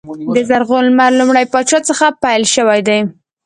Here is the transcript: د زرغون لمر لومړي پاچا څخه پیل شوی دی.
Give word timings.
د 0.35 0.37
زرغون 0.49 0.83
لمر 0.89 1.11
لومړي 1.19 1.45
پاچا 1.53 1.79
څخه 1.89 2.05
پیل 2.23 2.43
شوی 2.55 2.79
دی. 2.87 2.99